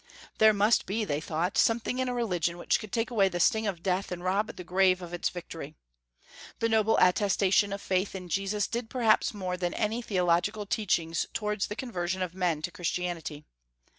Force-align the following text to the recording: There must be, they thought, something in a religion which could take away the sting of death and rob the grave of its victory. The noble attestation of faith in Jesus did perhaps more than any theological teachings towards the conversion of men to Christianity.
There 0.39 0.51
must 0.51 0.87
be, 0.87 1.05
they 1.05 1.21
thought, 1.21 1.59
something 1.59 1.99
in 1.99 2.09
a 2.09 2.13
religion 2.15 2.57
which 2.57 2.79
could 2.79 2.91
take 2.91 3.11
away 3.11 3.29
the 3.29 3.39
sting 3.39 3.67
of 3.67 3.83
death 3.83 4.11
and 4.11 4.23
rob 4.23 4.47
the 4.55 4.63
grave 4.63 4.99
of 4.99 5.13
its 5.13 5.29
victory. 5.29 5.75
The 6.57 6.69
noble 6.69 6.97
attestation 6.97 7.71
of 7.71 7.83
faith 7.83 8.15
in 8.15 8.27
Jesus 8.27 8.65
did 8.65 8.89
perhaps 8.89 9.35
more 9.35 9.57
than 9.57 9.75
any 9.75 10.01
theological 10.01 10.65
teachings 10.65 11.27
towards 11.33 11.67
the 11.67 11.75
conversion 11.75 12.23
of 12.23 12.33
men 12.33 12.63
to 12.63 12.71
Christianity. 12.71 13.45